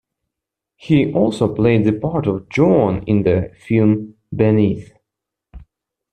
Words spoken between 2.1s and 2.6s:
of